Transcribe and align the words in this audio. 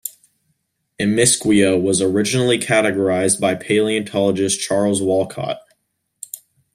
"Amiskwia" 0.99 1.79
was 1.79 2.01
originally 2.01 2.57
categorized 2.57 3.39
by 3.39 3.53
paleontologist 3.53 4.59
Charles 4.59 4.99
Walcott. 4.99 5.59